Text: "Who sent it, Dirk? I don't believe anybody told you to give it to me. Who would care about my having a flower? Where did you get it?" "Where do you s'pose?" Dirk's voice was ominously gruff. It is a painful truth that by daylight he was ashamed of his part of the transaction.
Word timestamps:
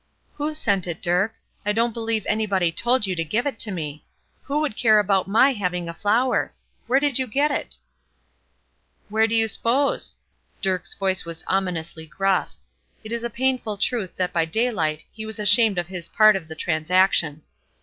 "Who 0.37 0.55
sent 0.55 0.87
it, 0.87 0.99
Dirk? 0.99 1.35
I 1.63 1.73
don't 1.73 1.93
believe 1.93 2.25
anybody 2.27 2.71
told 2.71 3.05
you 3.05 3.15
to 3.15 3.23
give 3.23 3.45
it 3.45 3.59
to 3.59 3.71
me. 3.71 4.03
Who 4.45 4.59
would 4.61 4.75
care 4.75 4.97
about 4.97 5.27
my 5.27 5.53
having 5.53 5.87
a 5.87 5.93
flower? 5.93 6.55
Where 6.87 6.99
did 6.99 7.19
you 7.19 7.27
get 7.27 7.51
it?" 7.51 7.77
"Where 9.09 9.27
do 9.27 9.35
you 9.35 9.47
s'pose?" 9.47 10.15
Dirk's 10.59 10.95
voice 10.95 11.23
was 11.23 11.43
ominously 11.45 12.07
gruff. 12.07 12.55
It 13.03 13.11
is 13.11 13.23
a 13.23 13.29
painful 13.29 13.77
truth 13.77 14.15
that 14.15 14.33
by 14.33 14.45
daylight 14.45 15.05
he 15.11 15.23
was 15.27 15.37
ashamed 15.37 15.77
of 15.77 15.85
his 15.85 16.09
part 16.09 16.35
of 16.35 16.47
the 16.47 16.55
transaction. 16.55 17.43